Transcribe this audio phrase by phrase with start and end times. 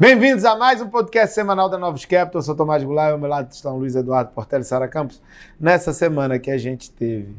[0.00, 2.38] Bem-vindos a mais um podcast semanal da Novos Capital.
[2.38, 5.20] Eu sou Tomás Goulart ao meu lado estão Luiz Eduardo Portela e Sara Campos.
[5.58, 7.34] Nessa semana que a gente teve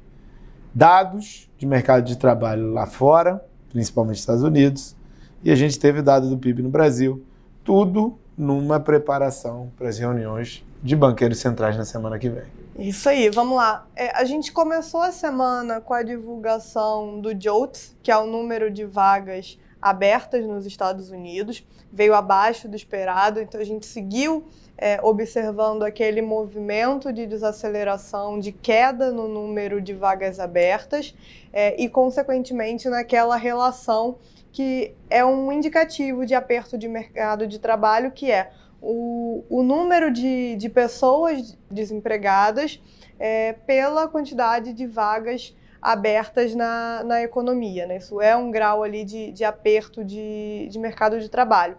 [0.76, 4.94] dados de mercado de trabalho lá fora, principalmente nos Estados Unidos,
[5.42, 7.26] e a gente teve dado do PIB no Brasil,
[7.64, 12.44] tudo numa preparação para as reuniões de banqueiros centrais na semana que vem.
[12.78, 13.88] Isso aí, vamos lá.
[13.96, 18.70] É, a gente começou a semana com a divulgação do JOLTS, que é o número
[18.70, 24.46] de vagas abertas nos Estados Unidos, veio abaixo do esperado, então a gente seguiu
[24.78, 31.14] é, observando aquele movimento de desaceleração, de queda no número de vagas abertas
[31.52, 34.18] é, e, consequentemente, naquela relação
[34.52, 38.52] que é um indicativo de aperto de mercado de trabalho, que é
[38.82, 42.82] o, o número de, de pessoas desempregadas
[43.20, 47.86] é, pela quantidade de vagas abertas na, na economia.
[47.86, 47.98] Né?
[47.98, 51.78] Isso é um grau ali de, de aperto de, de mercado de trabalho.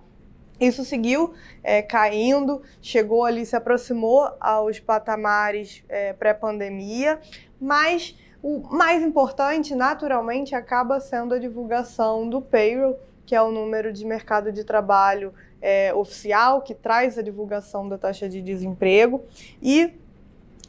[0.61, 7.19] Isso seguiu é, caindo, chegou ali, se aproximou aos patamares é, pré-pandemia,
[7.59, 13.91] mas o mais importante, naturalmente, acaba sendo a divulgação do payroll, que é o número
[13.93, 19.25] de mercado de trabalho é, oficial, que traz a divulgação da taxa de desemprego.
[19.63, 19.95] E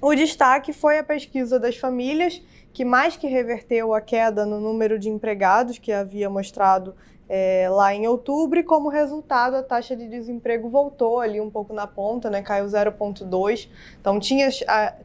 [0.02, 2.42] o destaque foi a pesquisa das famílias,
[2.74, 6.96] que mais que reverteu a queda no número de empregados que havia mostrado
[7.34, 11.74] é, lá em outubro, e como resultado a taxa de desemprego voltou ali um pouco
[11.74, 14.50] na ponta, né, caiu 0,2%, então tinha,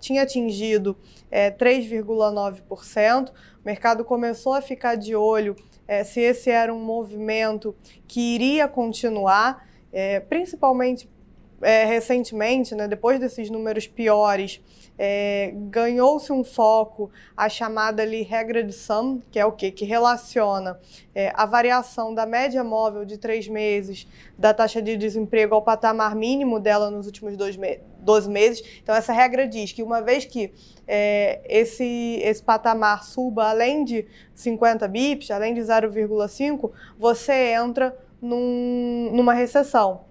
[0.00, 0.96] tinha atingido
[1.30, 3.28] é, 3,9%.
[3.28, 3.32] O
[3.64, 5.54] mercado começou a ficar de olho
[5.86, 7.76] é, se esse era um movimento
[8.08, 11.08] que iria continuar, é, principalmente
[11.62, 14.60] é, recentemente, né, depois desses números piores,
[14.98, 19.70] é, ganhou-se um foco a chamada ali regra de Sum, que é o quê?
[19.70, 20.78] Que relaciona
[21.14, 24.06] é, a variação da média móvel de três meses
[24.38, 28.62] da taxa de desemprego ao patamar mínimo dela nos últimos dois me 12 meses.
[28.80, 30.52] Então, essa regra diz que uma vez que
[30.86, 39.10] é, esse, esse patamar suba além de 50 bips, além de 0,5, você entra num,
[39.12, 40.04] numa recessão.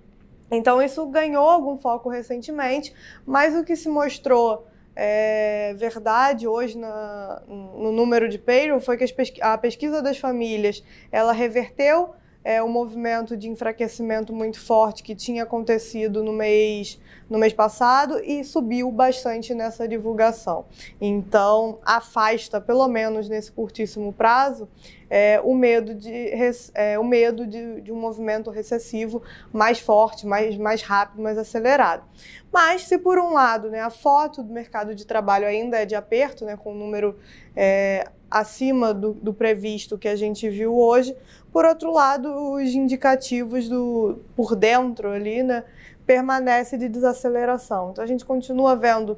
[0.52, 2.94] Então, isso ganhou algum foco recentemente,
[3.26, 9.12] mas o que se mostrou é, verdade hoje na, no número de payroll foi que
[9.12, 15.16] pesqu a pesquisa das famílias ela reverteu é, o movimento de enfraquecimento muito forte que
[15.16, 20.66] tinha acontecido no mês, no mês passado e subiu bastante nessa divulgação.
[21.02, 24.70] Então, afasta, pelo menos nesse curtíssimo prazo,
[25.10, 26.32] é, o medo, de,
[26.74, 29.22] é, o medo de, de, um movimento recessivo
[29.52, 32.04] mais forte, mais, mais rápido, mais acelerado.
[32.52, 35.96] Mas, se por um lado né, a foto do mercado de trabalho ainda é de
[35.96, 37.18] aperto, né, com um número
[37.56, 41.16] é, acima do, do previsto que a gente viu hoje,
[41.52, 45.64] por outro lado, os indicativos do por dentro ali, né,
[46.06, 47.92] permanece de desaceleração.
[47.92, 49.18] Então a gente continua vendo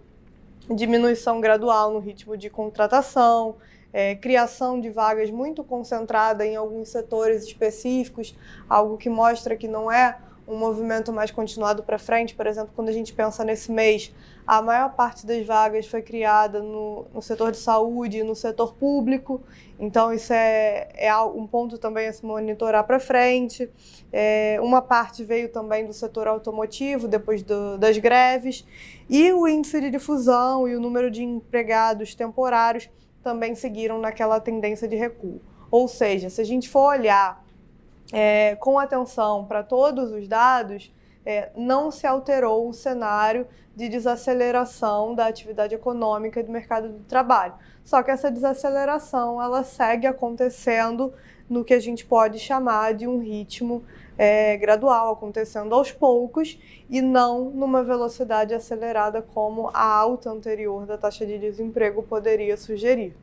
[0.69, 3.56] diminuição gradual no ritmo de contratação,
[3.92, 8.36] é, criação de vagas muito concentrada em alguns setores específicos,
[8.70, 10.18] algo que mostra que não é
[10.48, 12.34] um movimento mais continuado para frente.
[12.34, 14.14] Por exemplo, quando a gente pensa nesse mês,
[14.46, 19.42] a maior parte das vagas foi criada no, no setor de saúde no setor público,
[19.78, 23.69] então isso é, é um ponto também a se monitorar para frente.
[24.12, 28.66] É, uma parte veio também do setor automotivo, depois do, das greves,
[29.09, 32.90] e o índice de difusão e o número de empregados temporários
[33.24, 35.42] também seguiram naquela tendência de recuo.
[35.70, 37.44] Ou seja, se a gente for olhar
[38.14, 40.94] é, com atenção para todos os dados,
[41.26, 43.46] é, não se alterou o cenário
[43.76, 47.54] de desaceleração da atividade econômica e do mercado do trabalho.
[47.84, 51.14] Só que essa desaceleração ela segue acontecendo
[51.50, 53.84] no que a gente pode chamar de um ritmo
[54.18, 56.59] é, gradual, acontecendo aos poucos
[56.90, 63.16] e não numa velocidade acelerada como a alta anterior da taxa de desemprego poderia sugerir.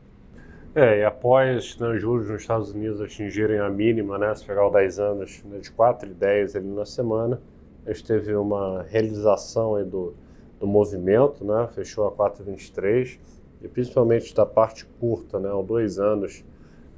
[0.74, 4.72] É, e após né, juros nos Estados Unidos atingirem a mínima, né, se pegar os
[4.72, 7.40] 10 anos, né, de 4,10 ali na semana,
[7.86, 10.14] a gente teve uma realização aí do,
[10.58, 13.18] do movimento, né, fechou a 4,23
[13.62, 16.44] e principalmente da parte curta, né, aos dois anos,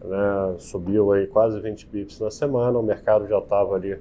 [0.06, 3.98] né, subiu aí quase 20 bips na semana, o mercado já estava ali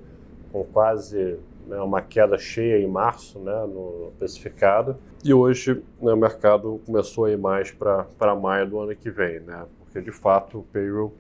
[0.52, 1.38] com quase
[1.68, 4.98] né, uma queda cheia em março né, no precificado.
[5.24, 9.40] E hoje né, o mercado começou a ir mais para maio do ano que vem,
[9.40, 11.14] né, porque de fato o payroll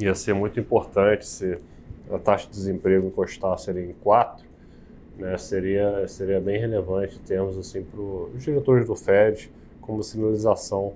[0.00, 1.58] ia ser muito importante se
[2.10, 4.46] a taxa de desemprego encostasse ali em 4,
[5.16, 9.50] né, seria, seria bem relevante termos assim, para os diretores do Fed
[9.80, 10.94] como sinalização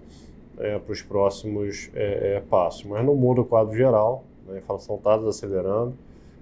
[0.61, 2.85] é, para os próximos é, é, passos.
[2.85, 5.95] Mas não muda o quadro geral, né, a inflação está desacelerando,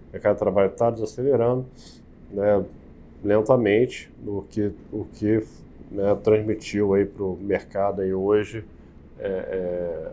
[0.09, 1.67] O mercado de trabalho está desacelerando,
[2.31, 2.65] né,
[3.25, 5.43] lentamente, o que, o que
[5.91, 8.65] né, transmitiu para o mercado aí hoje
[9.19, 10.13] é, é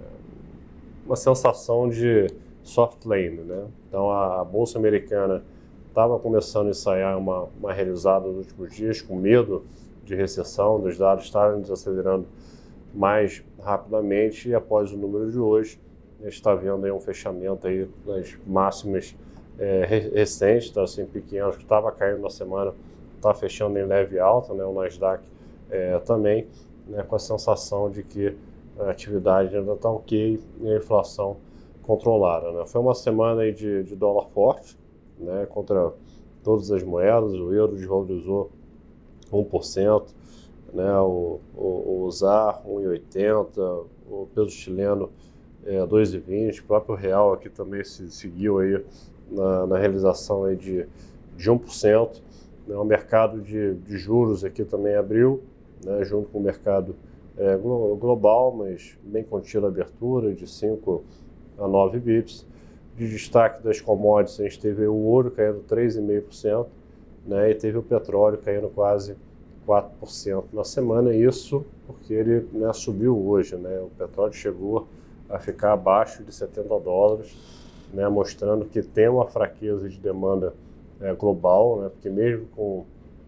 [1.05, 2.27] uma sensação de
[2.63, 3.67] soft landing, né?
[3.87, 5.43] Então a, a bolsa americana
[5.87, 9.63] estava começando a ensaiar uma, uma realizada nos últimos dias com medo
[10.03, 12.25] de recessão, dos dados estarem desacelerando
[12.95, 15.79] mais rapidamente e após o número de hoje
[16.21, 19.15] a gente está vendo aí um fechamento aí nas máximas
[19.59, 22.73] é, recentes, tá, assim, pequenos que estava caindo na semana,
[23.15, 25.23] está fechando em leve alta, né, o Nasdaq
[25.69, 26.47] é, também,
[26.87, 28.35] né, com a sensação de que
[28.79, 31.37] a atividade ainda está ok e a inflação
[31.83, 32.51] controlada.
[32.51, 32.65] Né.
[32.65, 34.77] Foi uma semana aí de, de dólar forte,
[35.19, 35.93] né, contra
[36.43, 38.51] todas as moedas, o euro desvalorizou
[39.31, 40.05] 1%,
[40.75, 45.09] né, o, o, o ZAR 1,80%, o peso chileno
[45.65, 48.83] é, 2,20%, o próprio real aqui também se seguiu aí
[49.31, 50.85] na, na realização aí de,
[51.37, 52.21] de 1%.
[52.67, 55.41] Né, o mercado de, de juros aqui também abriu,
[55.83, 56.93] né, junto com o mercado
[57.37, 61.03] é, global, mas bem contida a abertura de 5
[61.57, 62.45] a 9 bips.
[62.97, 66.67] De destaque das commodities, a gente teve o ouro caindo 3,5%,
[67.25, 69.15] né, e teve o petróleo caindo quase
[69.67, 73.55] 4% na semana, isso porque ele né, subiu hoje.
[73.55, 74.87] Né, o petróleo chegou
[75.29, 77.35] a ficar abaixo de 70 dólares,
[77.93, 80.53] né, mostrando que tem uma fraqueza de demanda
[81.01, 82.85] é, global, né, porque mesmo com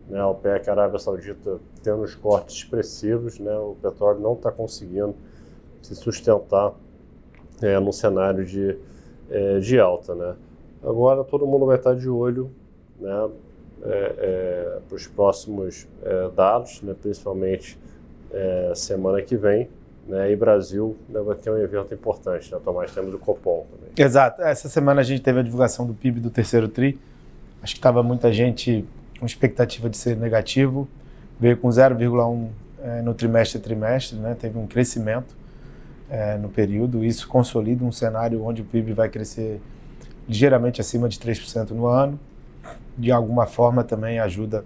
[0.07, 4.51] né, a OPEC a Arábia Saudita tendo os cortes expressivos, né, o petróleo não está
[4.51, 5.15] conseguindo
[5.81, 6.73] se sustentar
[7.61, 8.77] é, cenário de,
[9.29, 10.13] é, de alta.
[10.13, 10.35] Né.
[10.83, 12.51] Agora todo mundo vai estar de olho
[12.99, 13.29] né,
[13.83, 17.77] é, é para os próximos é, dados, né, principalmente
[18.31, 19.69] é, semana que vem.
[20.07, 22.93] Né, e Brasil né, vai ter um evento importante, né, Tomás?
[22.93, 23.91] Temos o Copom também.
[23.97, 24.41] Exato.
[24.41, 26.97] Essa semana a gente teve a divulgação do PIB do terceiro TRI.
[27.61, 28.85] Acho que estava muita gente
[29.19, 30.87] com expectativa de ser negativo.
[31.37, 32.47] Veio com 0,1
[32.81, 34.35] é, no trimestre a trimestre, né?
[34.39, 35.35] teve um crescimento
[36.09, 37.03] é, no período.
[37.03, 39.59] Isso consolida um cenário onde o PIB vai crescer
[40.27, 42.19] ligeiramente acima de 3% no ano.
[42.97, 44.65] De alguma forma também ajuda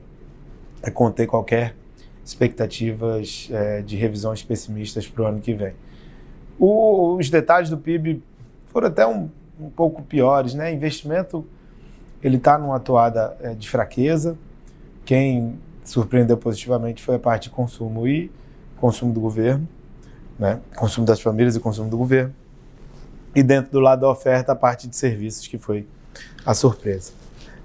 [0.81, 1.75] a conter qualquer
[2.23, 5.73] expectativas é, de revisões pessimistas para o ano que vem.
[6.57, 8.23] O, os detalhes do PIB
[8.67, 9.29] foram até um,
[9.59, 10.71] um pouco piores, né?
[10.71, 11.45] Investimento
[12.23, 14.37] ele está numa atuada é, de fraqueza.
[15.03, 18.31] Quem surpreendeu positivamente foi a parte de consumo e
[18.77, 19.67] consumo do governo,
[20.37, 20.59] né?
[20.75, 22.33] Consumo das famílias e consumo do governo.
[23.33, 25.87] E dentro do lado da oferta, a parte de serviços que foi
[26.45, 27.13] a surpresa.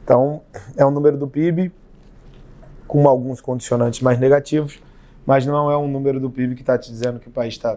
[0.07, 0.43] Então,
[0.77, 1.73] é um número do PIB
[2.87, 4.79] com alguns condicionantes mais negativos,
[5.27, 7.77] mas não é um número do PIB que está te dizendo que o país está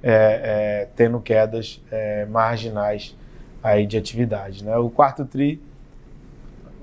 [0.00, 0.12] é,
[0.84, 3.16] é, tendo quedas é, marginais
[3.60, 4.64] aí de atividade.
[4.64, 4.76] Né?
[4.76, 5.60] O quarto TRI,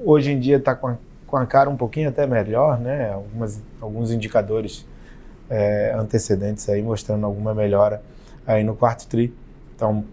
[0.04, 3.14] hoje em dia, está com, com, a cara um pouquinho até melhor, né?
[3.14, 4.86] Algumas, alguns indicadores
[5.50, 8.04] é, antecedentes aí mostrando alguma melhora
[8.46, 9.34] aí no quarto TRI.
[9.74, 10.04] Então,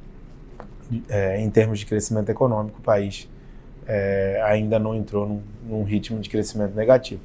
[1.08, 3.28] é, em termos de crescimento econômico, o país
[3.86, 7.22] é, ainda não entrou num, num ritmo de crescimento negativo.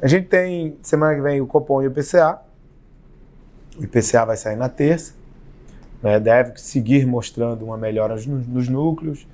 [0.00, 2.40] A gente tem, semana que vem, o Copom e o IPCA.
[3.78, 5.14] O IPCA vai sair na terça.
[6.02, 9.26] Né, deve seguir mostrando uma melhora nos, nos núcleos,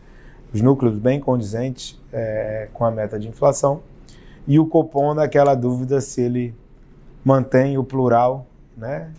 [0.55, 3.83] os núcleos bem condizentes é, com a meta de inflação.
[4.47, 6.55] E o Copom naquela dúvida se ele
[7.25, 9.11] mantém o plural né,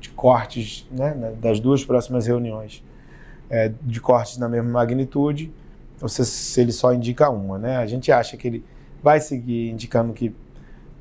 [0.00, 2.82] de cortes né, das duas próximas reuniões,
[3.50, 5.52] é, de cortes na mesma magnitude,
[6.00, 7.58] ou se, se ele só indica uma.
[7.58, 7.76] Né?
[7.76, 8.64] A gente acha que ele
[9.02, 10.34] vai seguir indicando que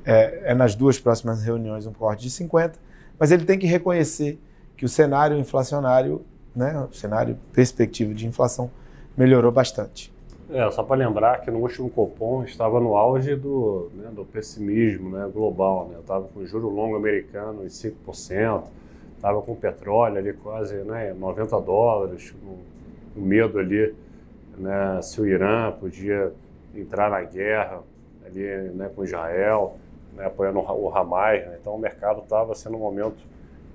[0.06, 2.80] é, é nas duas próximas reuniões um corte de 50,
[3.20, 4.40] mas ele tem que reconhecer
[4.76, 6.24] que o cenário inflacionário,
[6.56, 8.70] né, o cenário perspectivo de inflação,
[9.18, 10.14] melhorou bastante.
[10.50, 15.10] É, só para lembrar que no último Copom estava no auge do, né, do pessimismo
[15.10, 15.90] né, global.
[15.92, 16.00] Né?
[16.00, 18.64] Estava com o juro longo americano em 5%,
[19.16, 23.94] estava com o petróleo ali quase né, 90 dólares, com medo ali
[24.58, 26.32] né, se o Irã podia
[26.76, 27.80] entrar na guerra
[28.26, 29.78] ali né, com Israel
[30.18, 31.46] né, apoiando o Hamas.
[31.46, 31.58] Né?
[31.62, 33.18] Então o mercado estava sendo um momento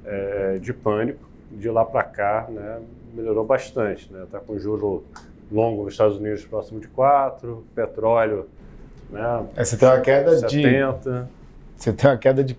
[0.05, 1.31] é, de pânico.
[1.51, 2.81] De lá para cá, né,
[3.15, 4.05] melhorou bastante.
[4.05, 4.45] Está né?
[4.47, 5.05] Com juro
[5.51, 8.49] longo nos Estados Unidos próximo de 4, petróleo.
[9.11, 10.49] Né, é, você tem uma queda 70.
[11.11, 11.43] de.
[11.77, 12.59] Você tem uma queda de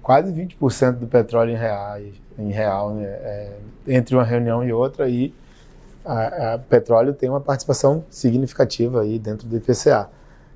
[0.00, 3.04] quase 20% do petróleo em, reais, em real, né?
[3.04, 3.56] É,
[3.88, 5.34] entre uma reunião e outra, e
[6.04, 10.08] a, a, petróleo tem uma participação significativa aí dentro do IPCA.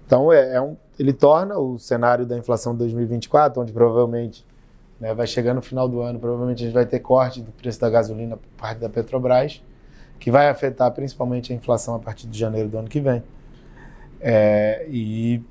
[0.07, 4.45] Então, é, é um, ele torna o cenário da inflação de 2024, onde provavelmente
[5.01, 7.81] né, vai chegar no final do ano, provavelmente a gente vai ter corte do preço
[7.81, 9.63] da gasolina por parte da Petrobras,
[10.19, 13.23] que vai afetar principalmente a inflação a partir de janeiro do ano que vem.
[14.21, 15.43] É, e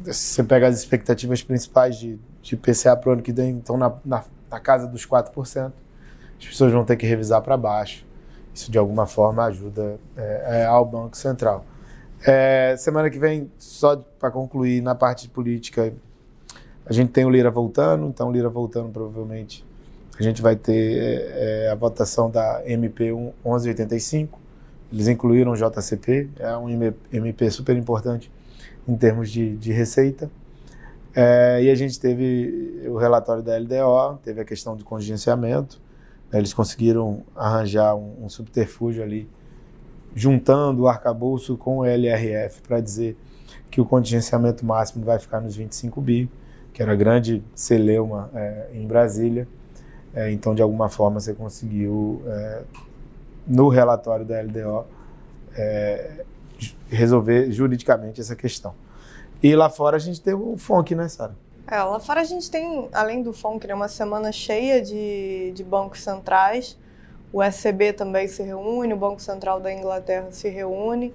[0.00, 4.24] você pega as expectativas principais de, de para o ano que vem, então na, na,
[4.50, 5.72] na casa dos 4%,
[6.38, 8.05] as pessoas vão ter que revisar para baixo.
[8.56, 11.62] Isso de alguma forma ajuda é, é, ao Banco Central.
[12.26, 15.92] É, semana que vem, só para concluir, na parte de política,
[16.86, 19.62] a gente tem o Lira voltando, então o Lira voltando provavelmente
[20.18, 24.40] a gente vai ter é, é a votação da MP 1185.
[24.90, 26.70] Eles incluíram o JCP, é um
[27.12, 28.32] MP super importante
[28.88, 30.30] em termos de, de receita.
[31.14, 35.78] É, e a gente teve o relatório da LDO, teve a questão do contingenciamento.
[36.30, 39.28] Né, eles conseguiram arranjar um, um subterfúgio ali,
[40.14, 43.16] juntando o arcabouço com o LRF, para dizer
[43.70, 46.30] que o contingenciamento máximo vai ficar nos 25 bi,
[46.72, 49.46] que era grande celeuma é, em Brasília.
[50.14, 52.62] É, então, de alguma forma, você conseguiu, é,
[53.46, 54.86] no relatório da LDO,
[55.54, 56.24] é,
[56.88, 58.74] resolver juridicamente essa questão.
[59.42, 61.36] E lá fora a gente tem o FONC, né, Sara?
[61.68, 65.64] É, lá fora a gente tem, além do FONC, né, uma semana cheia de, de
[65.64, 66.78] bancos centrais.
[67.32, 71.12] O SCB também se reúne, o Banco Central da Inglaterra se reúne.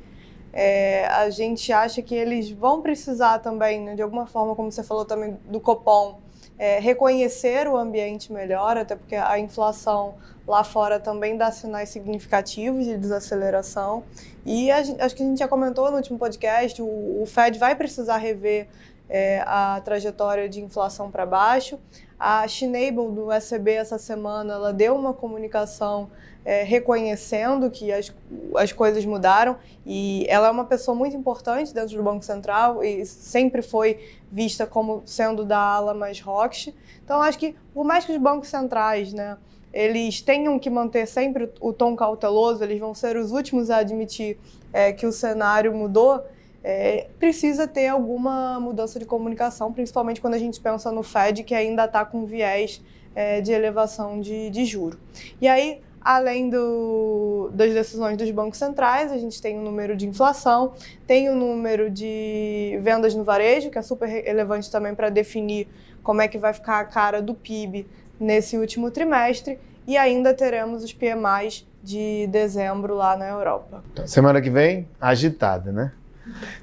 [0.52, 4.84] É, a gente acha que eles vão precisar também, né, de alguma forma, como você
[4.84, 6.20] falou também do Copom,
[6.60, 10.16] é, reconhecer o ambiente melhor, até porque a inflação
[10.46, 14.04] lá fora também dá sinais significativos de desaceleração.
[14.46, 17.74] E a, acho que a gente já comentou no último podcast, o, o Fed vai
[17.74, 18.68] precisar rever
[19.12, 21.78] é, a trajetória de inflação para baixo.
[22.18, 26.10] A Schneibel do SCB essa semana ela deu uma comunicação
[26.46, 28.14] é, reconhecendo que as,
[28.56, 33.06] as coisas mudaram e ela é uma pessoa muito importante dentro do Banco Central e
[33.06, 34.00] sempre foi
[34.32, 36.74] vista como sendo da ala mais rock.
[37.04, 39.38] Então, acho que por mais que os bancos centrais, né,
[39.74, 44.40] eles tenham que manter sempre o tom cauteloso, eles vão ser os últimos a admitir
[44.72, 46.24] é, que o cenário mudou,
[46.64, 51.56] é, precisa ter alguma mudança de comunicação, principalmente quando a gente pensa no Fed, que
[51.56, 52.82] ainda está com viés
[53.16, 55.00] é, de elevação de, de juro.
[55.42, 60.08] E aí, Além do, das decisões dos bancos centrais, a gente tem o número de
[60.08, 60.74] inflação,
[61.06, 65.68] tem o número de vendas no varejo, que é super relevante também para definir
[66.02, 67.86] como é que vai ficar a cara do PIB
[68.20, 73.84] nesse último trimestre, e ainda teremos os PMIs de dezembro lá na Europa.
[74.08, 75.92] Semana que vem, agitada, né?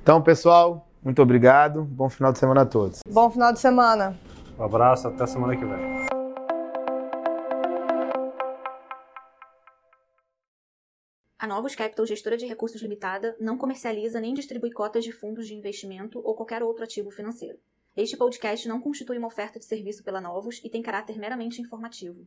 [0.02, 1.84] Então, pessoal, muito obrigado.
[1.84, 3.00] Bom final de semana a todos.
[3.08, 4.18] Bom final de semana.
[4.58, 6.08] Um abraço, até semana que vem.
[11.38, 15.54] A Novos Capital, gestora de recursos limitada, não comercializa nem distribui cotas de fundos de
[15.54, 17.58] investimento ou qualquer outro ativo financeiro.
[17.96, 22.26] Este podcast não constitui uma oferta de serviço pela Novos e tem caráter meramente informativo.